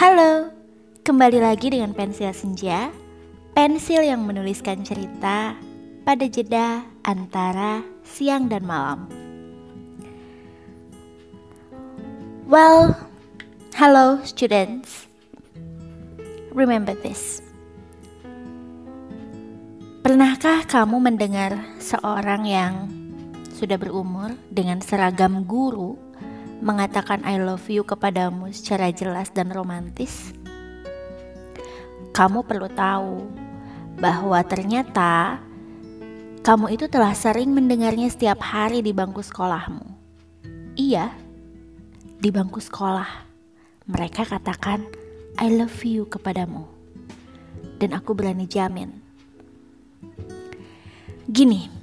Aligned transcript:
Halo, 0.00 0.48
kembali 1.04 1.44
lagi 1.44 1.76
dengan 1.76 1.92
pensil 1.92 2.32
senja, 2.32 2.88
pensil 3.52 4.00
yang 4.00 4.24
menuliskan 4.24 4.80
cerita 4.80 5.52
pada 6.08 6.24
jeda 6.24 6.88
antara 7.04 7.84
siang 8.00 8.48
dan 8.48 8.64
malam. 8.64 9.04
Well, 12.48 12.96
hello 13.76 14.24
students. 14.24 15.04
Remember 16.56 16.96
this. 16.96 17.44
Pernahkah 20.00 20.64
kamu 20.64 20.96
mendengar 20.96 21.60
seorang 21.76 22.48
yang 22.48 22.88
sudah 23.52 23.76
berumur 23.76 24.32
dengan 24.48 24.80
seragam 24.80 25.44
guru 25.44 25.92
mengatakan 26.60 27.24
I 27.24 27.40
love 27.40 27.64
you 27.72 27.82
kepadamu 27.82 28.52
secara 28.52 28.92
jelas 28.92 29.32
dan 29.32 29.48
romantis? 29.52 30.32
Kamu 32.12 32.44
perlu 32.44 32.68
tahu 32.68 33.24
bahwa 34.00 34.40
ternyata 34.44 35.40
kamu 36.40 36.72
itu 36.72 36.88
telah 36.88 37.12
sering 37.12 37.52
mendengarnya 37.52 38.08
setiap 38.08 38.40
hari 38.40 38.80
di 38.80 38.96
bangku 38.96 39.20
sekolahmu. 39.20 39.84
Iya, 40.76 41.12
di 42.20 42.28
bangku 42.32 42.60
sekolah. 42.60 43.28
Mereka 43.88 44.24
katakan 44.24 44.84
I 45.40 45.52
love 45.52 45.80
you 45.84 46.08
kepadamu. 46.08 46.64
Dan 47.80 47.96
aku 47.96 48.12
berani 48.12 48.44
jamin. 48.44 48.92
Gini, 51.24 51.79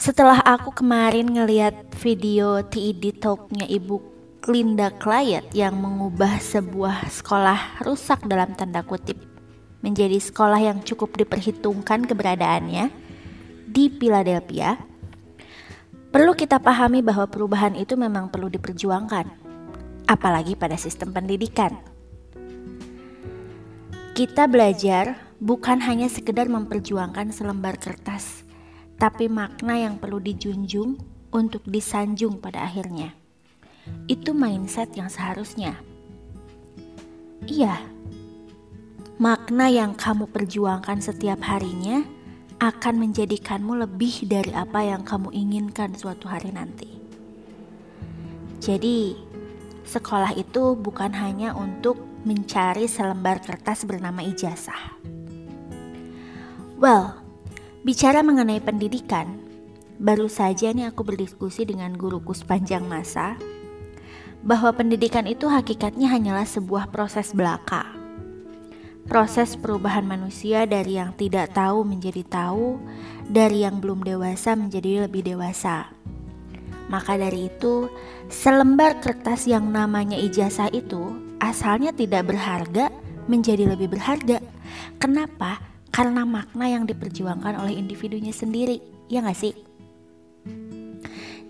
setelah 0.00 0.40
aku 0.48 0.72
kemarin 0.72 1.28
ngeliat 1.28 1.92
video 2.00 2.64
TED 2.64 3.20
Talknya 3.20 3.68
Ibu 3.68 4.00
Linda 4.48 4.88
Clayet 4.96 5.52
yang 5.52 5.76
mengubah 5.76 6.40
sebuah 6.40 7.04
sekolah 7.12 7.84
rusak 7.84 8.24
dalam 8.24 8.56
tanda 8.56 8.80
kutip 8.80 9.20
menjadi 9.84 10.16
sekolah 10.16 10.56
yang 10.56 10.80
cukup 10.80 11.20
diperhitungkan 11.20 12.08
keberadaannya 12.08 12.88
di 13.68 13.92
Philadelphia, 13.92 14.80
perlu 16.08 16.32
kita 16.32 16.64
pahami 16.64 17.04
bahwa 17.04 17.28
perubahan 17.28 17.76
itu 17.76 17.92
memang 17.92 18.32
perlu 18.32 18.48
diperjuangkan, 18.48 19.28
apalagi 20.08 20.56
pada 20.56 20.80
sistem 20.80 21.12
pendidikan. 21.12 21.76
Kita 24.16 24.48
belajar 24.48 25.20
bukan 25.44 25.80
hanya 25.84 26.08
sekedar 26.08 26.48
memperjuangkan 26.48 27.32
selembar 27.32 27.76
kertas, 27.80 28.48
tapi 29.00 29.32
makna 29.32 29.80
yang 29.80 29.96
perlu 29.96 30.20
dijunjung 30.20 31.00
untuk 31.32 31.64
disanjung 31.64 32.36
pada 32.36 32.68
akhirnya. 32.68 33.16
Itu 34.04 34.36
mindset 34.36 34.92
yang 34.92 35.08
seharusnya. 35.08 35.80
Iya, 37.48 37.80
makna 39.16 39.72
yang 39.72 39.96
kamu 39.96 40.28
perjuangkan 40.28 41.00
setiap 41.00 41.40
harinya 41.48 42.04
akan 42.60 43.00
menjadikanmu 43.00 43.72
lebih 43.88 44.28
dari 44.28 44.52
apa 44.52 44.84
yang 44.84 45.00
kamu 45.00 45.32
inginkan 45.32 45.96
suatu 45.96 46.28
hari 46.28 46.52
nanti. 46.52 46.92
Jadi, 48.60 49.16
sekolah 49.88 50.36
itu 50.36 50.76
bukan 50.76 51.16
hanya 51.16 51.56
untuk 51.56 51.96
mencari 52.28 52.84
selembar 52.84 53.40
kertas 53.40 53.88
bernama 53.88 54.20
ijazah. 54.20 55.00
Well, 56.76 57.19
Bicara 57.80 58.20
mengenai 58.20 58.60
pendidikan, 58.60 59.40
baru 59.96 60.28
saja 60.28 60.68
nih 60.68 60.92
aku 60.92 61.00
berdiskusi 61.00 61.64
dengan 61.64 61.96
guruku 61.96 62.36
sepanjang 62.36 62.84
masa 62.84 63.40
bahwa 64.44 64.68
pendidikan 64.76 65.24
itu 65.24 65.48
hakikatnya 65.48 66.12
hanyalah 66.12 66.44
sebuah 66.44 66.92
proses 66.92 67.32
belaka. 67.32 67.88
Proses 69.08 69.56
perubahan 69.56 70.04
manusia 70.04 70.68
dari 70.68 71.00
yang 71.00 71.16
tidak 71.16 71.56
tahu 71.56 71.88
menjadi 71.88 72.20
tahu, 72.28 72.76
dari 73.24 73.64
yang 73.64 73.80
belum 73.80 74.04
dewasa 74.04 74.60
menjadi 74.60 75.08
lebih 75.08 75.24
dewasa. 75.24 75.88
Maka 76.92 77.16
dari 77.16 77.48
itu, 77.48 77.88
selembar 78.28 79.00
kertas 79.00 79.48
yang 79.48 79.72
namanya 79.72 80.20
ijazah 80.20 80.68
itu 80.68 81.16
asalnya 81.40 81.96
tidak 81.96 82.28
berharga 82.28 82.92
menjadi 83.24 83.72
lebih 83.72 83.88
berharga. 83.88 84.36
Kenapa? 85.00 85.69
Karena 85.90 86.22
makna 86.22 86.70
yang 86.70 86.86
diperjuangkan 86.86 87.58
oleh 87.58 87.74
individunya 87.74 88.30
sendiri, 88.30 88.78
ya 89.10 89.22
gak 89.22 89.38
sih? 89.38 89.54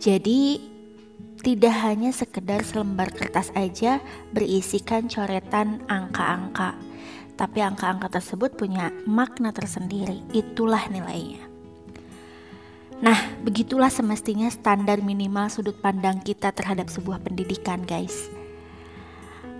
Jadi 0.00 0.60
tidak 1.40 1.76
hanya 1.84 2.12
sekedar 2.12 2.64
selembar 2.64 3.12
kertas 3.12 3.52
aja 3.56 4.00
berisikan 4.32 5.08
coretan 5.08 5.84
angka-angka, 5.88 6.76
tapi 7.36 7.64
angka-angka 7.64 8.20
tersebut 8.20 8.56
punya 8.56 8.92
makna 9.08 9.52
tersendiri, 9.52 10.20
itulah 10.36 10.84
nilainya. 10.88 11.40
Nah, 13.00 13.16
begitulah 13.40 13.88
semestinya 13.88 14.52
standar 14.52 15.00
minimal 15.00 15.48
sudut 15.48 15.76
pandang 15.80 16.20
kita 16.20 16.52
terhadap 16.52 16.92
sebuah 16.92 17.24
pendidikan, 17.24 17.80
guys. 17.88 18.28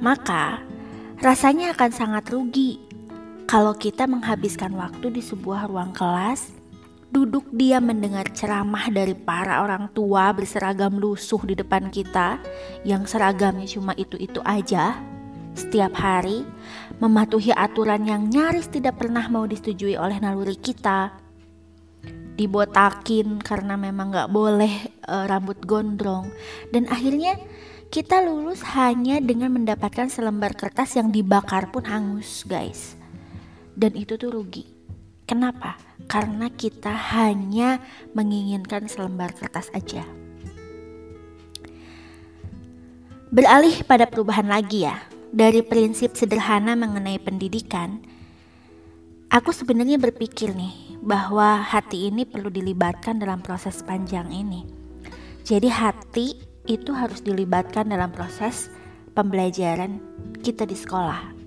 Maka, 0.05 0.61
rasanya 1.25 1.73
akan 1.73 1.91
sangat 1.93 2.29
rugi 2.29 2.81
kalau 3.51 3.75
kita 3.75 4.07
menghabiskan 4.07 4.71
waktu 4.79 5.11
di 5.11 5.19
sebuah 5.19 5.67
ruang 5.67 5.91
kelas, 5.91 6.55
duduk 7.11 7.51
dia 7.51 7.83
mendengar 7.83 8.31
ceramah 8.31 8.87
dari 8.95 9.11
para 9.19 9.67
orang 9.67 9.91
tua 9.91 10.31
berseragam 10.31 10.95
lusuh 10.95 11.43
di 11.43 11.59
depan 11.59 11.91
kita 11.91 12.39
yang 12.87 13.11
seragamnya 13.11 13.67
cuma 13.67 13.91
itu-itu 13.99 14.39
aja 14.47 15.03
setiap 15.59 15.99
hari 15.99 16.47
mematuhi 17.03 17.51
aturan 17.51 18.07
yang 18.07 18.31
nyaris 18.31 18.71
tidak 18.71 19.03
pernah 19.03 19.27
mau 19.27 19.51
disetujui 19.51 19.99
oleh 19.99 20.23
naluri 20.23 20.55
kita. 20.55 21.11
Dibotakin 22.39 23.43
karena 23.43 23.75
memang 23.75 24.15
gak 24.15 24.31
boleh 24.31 24.95
e, 24.95 25.15
rambut 25.27 25.59
gondrong. 25.67 26.31
Dan 26.71 26.87
akhirnya 26.87 27.35
kita 27.91 28.23
lulus 28.23 28.63
hanya 28.79 29.19
dengan 29.19 29.59
mendapatkan 29.59 30.07
selembar 30.07 30.55
kertas 30.55 30.95
yang 30.95 31.11
dibakar 31.11 31.75
pun 31.75 31.83
hangus 31.91 32.47
guys 32.47 33.00
dan 33.81 33.97
itu 33.97 34.21
tuh 34.21 34.29
rugi. 34.29 34.69
Kenapa? 35.25 35.81
Karena 36.05 36.53
kita 36.53 36.93
hanya 36.93 37.81
menginginkan 38.13 38.85
selembar 38.93 39.33
kertas 39.33 39.73
aja. 39.73 40.05
Beralih 43.33 43.87
pada 43.89 44.05
perubahan 44.11 44.51
lagi 44.51 44.85
ya, 44.85 45.01
dari 45.33 45.65
prinsip 45.65 46.19
sederhana 46.19 46.75
mengenai 46.77 47.17
pendidikan, 47.23 48.03
aku 49.33 49.55
sebenarnya 49.55 49.97
berpikir 49.97 50.53
nih 50.53 50.99
bahwa 51.01 51.63
hati 51.63 52.11
ini 52.11 52.27
perlu 52.27 52.51
dilibatkan 52.51 53.23
dalam 53.23 53.41
proses 53.41 53.81
panjang 53.87 54.29
ini. 54.35 54.67
Jadi 55.47 55.71
hati 55.71 56.37
itu 56.67 56.91
harus 56.93 57.23
dilibatkan 57.23 57.89
dalam 57.89 58.11
proses 58.11 58.69
pembelajaran 59.15 60.03
kita 60.43 60.67
di 60.67 60.75
sekolah 60.75 61.41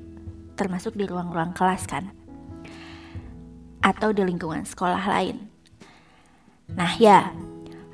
termasuk 0.55 0.93
di 0.93 1.05
ruang-ruang 1.09 1.53
kelas 1.53 1.89
kan 1.89 2.22
atau 3.83 4.15
di 4.15 4.23
lingkungan 4.23 4.63
sekolah 4.63 5.03
lain. 5.03 5.43
Nah 6.71 6.95
ya, 6.95 7.35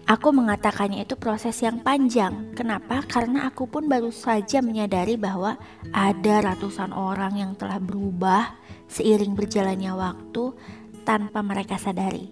aku 0.06 0.30
mengatakannya 0.30 1.02
itu 1.02 1.18
proses 1.18 1.58
yang 1.66 1.82
panjang. 1.82 2.54
Kenapa? 2.54 3.02
Karena 3.10 3.50
aku 3.50 3.66
pun 3.66 3.90
baru 3.90 4.14
saja 4.14 4.62
menyadari 4.62 5.18
bahwa 5.18 5.58
ada 5.90 6.54
ratusan 6.54 6.94
orang 6.94 7.42
yang 7.42 7.52
telah 7.58 7.82
berubah 7.82 8.54
seiring 8.86 9.34
berjalannya 9.34 9.90
waktu 9.98 10.54
tanpa 11.02 11.42
mereka 11.42 11.82
sadari. 11.82 12.30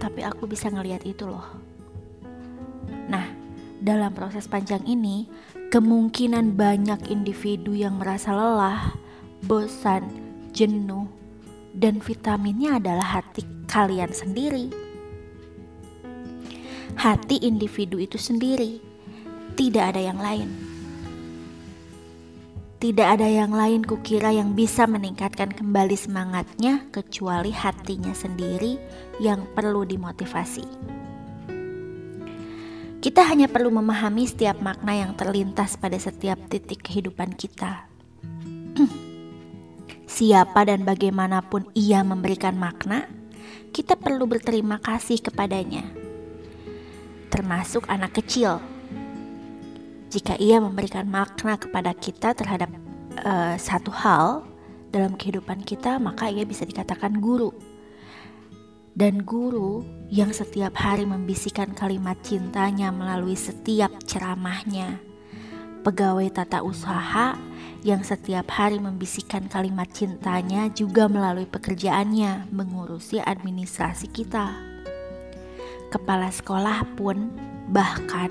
Tapi 0.00 0.24
aku 0.24 0.48
bisa 0.48 0.72
ngelihat 0.72 1.04
itu 1.04 1.28
loh. 1.28 1.46
Nah, 3.06 3.28
dalam 3.78 4.16
proses 4.16 4.48
panjang 4.48 4.82
ini, 4.88 5.28
kemungkinan 5.68 6.56
banyak 6.56 7.12
individu 7.12 7.76
yang 7.76 8.00
merasa 8.00 8.32
lelah, 8.32 8.96
bosan, 9.44 10.08
jenuh, 10.50 11.06
dan 11.72 11.98
vitaminnya 11.98 12.76
adalah 12.78 13.20
hati 13.20 13.44
kalian 13.68 14.12
sendiri. 14.12 14.68
Hati 16.92 17.40
individu 17.40 17.96
itu 17.96 18.20
sendiri, 18.20 18.78
tidak 19.56 19.96
ada 19.96 20.00
yang 20.00 20.20
lain. 20.20 20.48
Tidak 22.82 23.06
ada 23.06 23.30
yang 23.30 23.54
lain 23.54 23.86
kukira 23.86 24.34
yang 24.34 24.58
bisa 24.58 24.90
meningkatkan 24.90 25.54
kembali 25.54 25.94
semangatnya 25.94 26.82
kecuali 26.90 27.54
hatinya 27.54 28.10
sendiri 28.10 28.74
yang 29.22 29.46
perlu 29.54 29.86
dimotivasi. 29.86 30.66
Kita 32.98 33.22
hanya 33.26 33.46
perlu 33.46 33.70
memahami 33.70 34.26
setiap 34.26 34.58
makna 34.62 34.98
yang 34.98 35.14
terlintas 35.14 35.78
pada 35.78 35.94
setiap 35.98 36.38
titik 36.50 36.82
kehidupan 36.86 37.38
kita. 37.38 37.91
Siapa 40.12 40.68
dan 40.68 40.84
bagaimanapun 40.84 41.72
ia 41.72 42.04
memberikan 42.04 42.52
makna, 42.52 43.08
kita 43.72 43.96
perlu 43.96 44.28
berterima 44.28 44.76
kasih 44.76 45.24
kepadanya, 45.24 45.88
termasuk 47.32 47.88
anak 47.88 48.20
kecil. 48.20 48.60
Jika 50.12 50.36
ia 50.36 50.60
memberikan 50.60 51.08
makna 51.08 51.56
kepada 51.56 51.96
kita 51.96 52.36
terhadap 52.36 52.68
uh, 53.24 53.56
satu 53.56 53.88
hal 53.88 54.44
dalam 54.92 55.16
kehidupan 55.16 55.64
kita, 55.64 55.96
maka 55.96 56.28
ia 56.28 56.44
bisa 56.44 56.68
dikatakan 56.68 57.16
guru. 57.16 57.48
Dan 58.92 59.24
guru 59.24 59.80
yang 60.12 60.36
setiap 60.36 60.76
hari 60.76 61.08
membisikkan 61.08 61.72
kalimat 61.72 62.20
cintanya 62.20 62.92
melalui 62.92 63.32
setiap 63.32 63.88
ceramahnya. 64.04 65.00
Pegawai 65.80 66.28
tata 66.28 66.60
usaha 66.60 67.32
yang 67.82 68.06
setiap 68.06 68.46
hari 68.54 68.78
membisikkan 68.78 69.50
kalimat 69.50 69.90
cintanya 69.90 70.70
juga 70.70 71.10
melalui 71.10 71.50
pekerjaannya 71.50 72.54
mengurusi 72.54 73.18
administrasi 73.18 74.06
kita. 74.06 74.54
Kepala 75.90 76.30
sekolah 76.30 76.86
pun 76.94 77.34
bahkan 77.68 78.30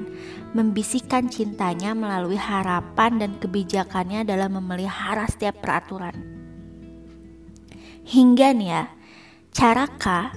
membisikkan 0.56 1.28
cintanya 1.28 1.92
melalui 1.92 2.40
harapan 2.40 3.20
dan 3.20 3.32
kebijakannya 3.38 4.24
dalam 4.24 4.56
memelihara 4.56 5.28
setiap 5.28 5.60
peraturan. 5.60 6.16
Hingga 8.08 8.56
nih 8.56 8.70
ya, 8.72 8.84
Caraka 9.52 10.32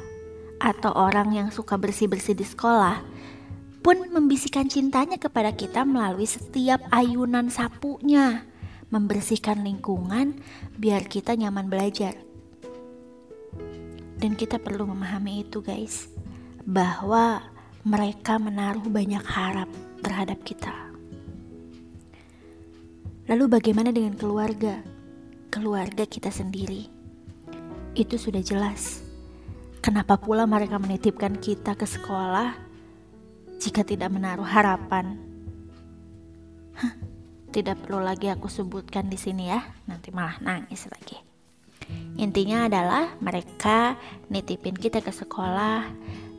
atau 0.59 0.91
orang 0.91 1.31
yang 1.35 1.49
suka 1.55 1.79
bersih-bersih 1.79 2.35
di 2.35 2.47
sekolah 2.47 2.99
pun 3.85 4.11
membisikkan 4.11 4.67
cintanya 4.67 5.23
kepada 5.23 5.55
kita 5.55 5.87
melalui 5.87 6.27
setiap 6.27 6.83
ayunan 6.91 7.53
sapunya 7.53 8.54
membersihkan 8.89 9.63
lingkungan 9.63 10.41
biar 10.77 11.07
kita 11.09 11.37
nyaman 11.37 11.69
belajar. 11.69 12.17
Dan 14.19 14.35
kita 14.35 14.57
perlu 14.57 14.89
memahami 14.89 15.45
itu, 15.45 15.61
guys, 15.61 16.09
bahwa 16.65 17.45
mereka 17.85 18.41
menaruh 18.41 18.89
banyak 18.89 19.25
harap 19.25 19.69
terhadap 20.01 20.41
kita. 20.43 20.73
Lalu, 23.29 23.61
bagaimana 23.61 23.93
dengan 23.93 24.17
keluarga? 24.17 24.81
Keluarga 25.53 26.09
kita 26.09 26.33
sendiri 26.33 26.95
itu 27.95 28.19
sudah 28.19 28.43
jelas. 28.43 29.07
Kenapa 29.79 30.19
pula 30.19 30.49
mereka 30.49 30.83
menitipkan 30.83 31.39
kita 31.39 31.79
ke 31.79 31.87
sekolah 31.87 32.57
jika 33.63 33.87
tidak 33.87 34.11
menaruh 34.11 34.47
harapan? 34.47 35.21
Hah, 36.75 36.93
tidak 37.55 37.87
perlu 37.87 38.03
lagi 38.03 38.27
aku 38.27 38.51
sebutkan 38.51 39.07
di 39.07 39.15
sini 39.15 39.47
ya, 39.47 39.63
nanti 39.87 40.11
malah 40.11 40.43
nangis 40.43 40.91
lagi. 40.91 41.23
Intinya 42.19 42.67
adalah 42.67 43.15
mereka 43.23 43.95
nitipin 44.27 44.75
kita 44.75 44.99
ke 44.99 45.15
sekolah, 45.15 45.87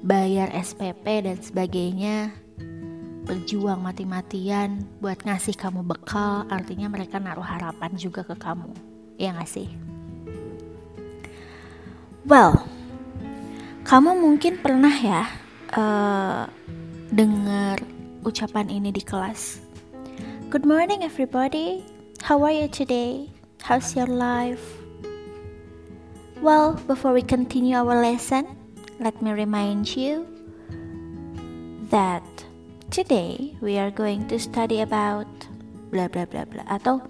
bayar 0.04 0.52
SPP 0.52 1.24
dan 1.24 1.40
sebagainya, 1.40 2.36
berjuang 3.24 3.80
mati-matian 3.80 4.84
buat 5.00 5.24
ngasih 5.24 5.56
kamu 5.56 5.88
bekal, 5.88 6.44
artinya 6.52 6.92
mereka 6.92 7.16
naruh 7.24 7.48
harapan 7.48 7.96
juga 7.96 8.28
ke 8.28 8.36
kamu. 8.36 8.76
Ya 9.16 9.32
gak 9.32 9.48
sih? 9.48 9.72
Well, 12.28 12.60
kamu 13.88 14.20
mungkin 14.20 14.60
pernah 14.60 14.92
ya 14.92 15.24
uh, 15.72 16.44
dengar 17.08 17.80
ucapan 18.26 18.68
ini 18.68 18.90
di 18.92 19.00
kelas 19.00 19.65
Good 20.56 20.64
morning, 20.64 21.04
everybody. 21.04 21.84
How 22.24 22.40
are 22.48 22.56
you 22.56 22.72
today? 22.72 23.28
How's 23.60 23.92
your 23.92 24.08
life? 24.08 24.64
Well, 26.40 26.80
before 26.88 27.12
we 27.12 27.28
continue 27.28 27.76
our 27.76 28.00
lesson, 28.00 28.56
let 29.04 29.20
me 29.20 29.36
remind 29.36 29.92
you 30.00 30.24
that 31.92 32.24
today 32.88 33.52
we 33.60 33.76
are 33.76 33.92
going 33.92 34.32
to 34.32 34.40
study 34.40 34.80
about 34.80 35.28
bla 35.92 36.08
bla 36.08 36.24
bla 36.24 36.48
bla 36.48 36.64
atau 36.72 37.04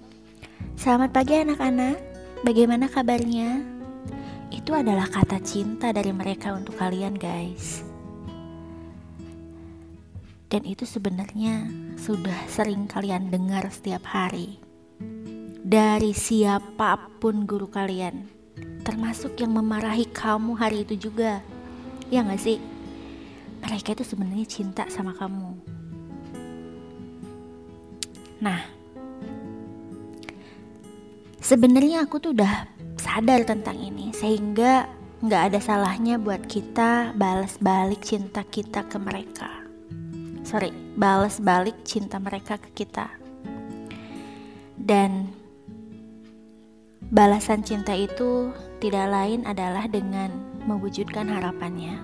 Selamat 0.74 1.14
pagi 1.14 1.38
anak-anak. 1.38 2.02
Bagaimana 2.42 2.90
kabarnya? 2.90 3.62
Itu 4.50 4.74
adalah 4.74 5.06
kata 5.06 5.38
cinta 5.46 5.94
dari 5.94 6.10
mereka 6.10 6.50
untuk 6.50 6.82
kalian, 6.82 7.14
guys. 7.14 7.86
Dan 10.46 10.62
itu 10.62 10.86
sebenarnya 10.86 11.66
sudah 11.98 12.46
sering 12.46 12.86
kalian 12.86 13.34
dengar 13.34 13.66
setiap 13.66 14.06
hari 14.06 14.62
dari 15.66 16.14
siapa 16.14 17.10
pun 17.18 17.42
guru 17.42 17.66
kalian, 17.66 18.22
termasuk 18.86 19.34
yang 19.42 19.50
memarahi 19.50 20.06
kamu 20.14 20.54
hari 20.54 20.86
itu 20.86 21.10
juga. 21.10 21.42
Ya 22.06 22.22
gak 22.22 22.38
sih? 22.38 22.62
Mereka 23.58 23.98
itu 23.98 24.06
sebenarnya 24.06 24.46
cinta 24.46 24.86
sama 24.86 25.10
kamu. 25.18 25.58
Nah, 28.38 28.62
sebenarnya 31.42 32.06
aku 32.06 32.22
tuh 32.22 32.30
udah 32.30 32.70
sadar 32.94 33.42
tentang 33.42 33.82
ini, 33.82 34.14
sehingga 34.14 34.86
nggak 35.18 35.42
ada 35.50 35.58
salahnya 35.58 36.22
buat 36.22 36.46
kita 36.46 37.10
balas 37.18 37.58
balik 37.58 38.06
cinta 38.06 38.46
kita 38.46 38.86
ke 38.86 39.00
mereka 39.00 39.65
sorry 40.46 40.70
balas 40.94 41.42
balik 41.42 41.74
cinta 41.82 42.22
mereka 42.22 42.54
ke 42.54 42.86
kita. 42.86 43.10
Dan 44.78 45.34
balasan 47.10 47.66
cinta 47.66 47.90
itu 47.98 48.54
tidak 48.78 49.10
lain 49.10 49.42
adalah 49.42 49.90
dengan 49.90 50.30
mewujudkan 50.70 51.26
harapannya. 51.26 51.98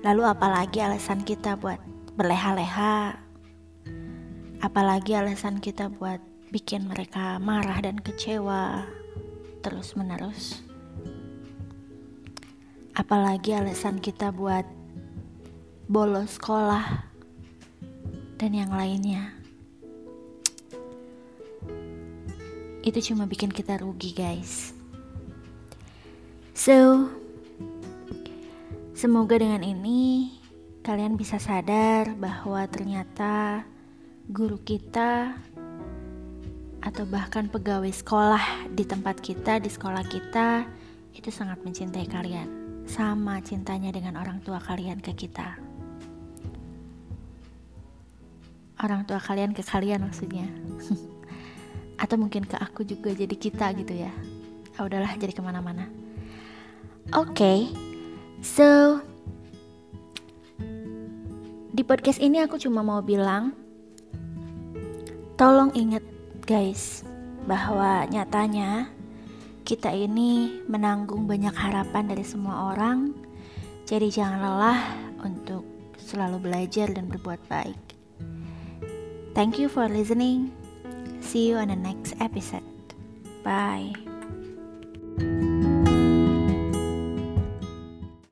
Lalu 0.00 0.22
apalagi 0.24 0.80
alasan 0.80 1.20
kita 1.20 1.60
buat 1.60 1.80
berleha-leha? 2.16 3.20
Apalagi 4.64 5.20
alasan 5.20 5.60
kita 5.60 5.92
buat 5.92 6.24
bikin 6.48 6.88
mereka 6.88 7.36
marah 7.36 7.84
dan 7.84 8.00
kecewa 8.00 8.88
terus 9.60 9.96
menerus 9.98 10.64
apalagi 12.94 13.58
alasan 13.58 13.98
kita 13.98 14.30
buat 14.30 14.62
bolos 15.84 16.40
sekolah, 16.40 17.12
dan 18.40 18.50
yang 18.56 18.72
lainnya. 18.72 19.36
Itu 22.84 23.00
cuma 23.12 23.28
bikin 23.28 23.52
kita 23.52 23.80
rugi, 23.80 24.16
guys. 24.16 24.72
So, 26.56 27.08
semoga 28.96 29.40
dengan 29.40 29.60
ini 29.60 30.36
kalian 30.84 31.16
bisa 31.16 31.40
sadar 31.40 32.12
bahwa 32.16 32.64
ternyata 32.68 33.64
guru 34.28 34.60
kita 34.60 35.36
atau 36.84 37.04
bahkan 37.08 37.48
pegawai 37.48 37.92
sekolah 37.92 38.68
di 38.72 38.84
tempat 38.84 39.20
kita, 39.20 39.60
di 39.60 39.72
sekolah 39.72 40.04
kita, 40.04 40.68
itu 41.16 41.28
sangat 41.32 41.60
mencintai 41.64 42.08
kalian. 42.08 42.48
Sama 42.84 43.40
cintanya 43.40 43.88
dengan 43.88 44.20
orang 44.20 44.44
tua 44.44 44.60
kalian 44.60 45.00
ke 45.00 45.16
kita 45.16 45.63
orang 48.84 49.08
tua 49.08 49.16
kalian 49.16 49.56
ke 49.56 49.64
kalian 49.64 50.04
maksudnya. 50.04 50.44
Atau 52.02 52.20
mungkin 52.20 52.44
ke 52.44 52.60
aku 52.60 52.84
juga 52.84 53.16
jadi 53.16 53.32
kita 53.32 53.72
gitu 53.80 53.96
ya. 53.96 54.12
Ah, 54.76 54.84
udahlah 54.84 55.16
jadi 55.16 55.32
ke 55.32 55.40
mana-mana. 55.40 55.88
Oke 57.16 57.32
okay, 57.36 57.58
so 58.44 59.00
di 61.74 61.82
podcast 61.84 62.20
ini 62.20 62.40
aku 62.40 62.56
cuma 62.56 62.80
mau 62.80 63.04
bilang 63.04 63.52
tolong 65.36 65.74
ingat 65.76 66.00
guys 66.48 67.04
bahwa 67.44 68.08
nyatanya 68.08 68.88
kita 69.68 69.92
ini 69.92 70.64
menanggung 70.68 71.24
banyak 71.24 71.52
harapan 71.56 72.08
dari 72.08 72.24
semua 72.24 72.72
orang. 72.72 73.16
Jadi 73.84 74.08
jangan 74.08 74.40
lelah 74.40 74.80
untuk 75.24 75.64
selalu 76.00 76.40
belajar 76.40 76.92
dan 76.92 77.08
berbuat 77.08 77.40
baik 77.48 77.93
Thank 79.34 79.58
you 79.58 79.68
for 79.68 79.88
listening. 79.88 80.54
See 81.20 81.48
you 81.48 81.56
on 81.56 81.68
the 81.68 81.76
next 81.76 82.14
episode. 82.20 82.62
Bye. 83.42 83.92